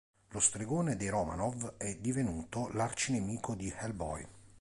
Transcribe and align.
Lo 0.29 0.39
stregone 0.39 0.95
dei 0.95 1.09
Romanov 1.09 1.75
è 1.77 1.93
divenuto 1.95 2.69
l'arcinemico 2.73 3.53
di 3.53 3.69
Hellboy. 3.71 4.27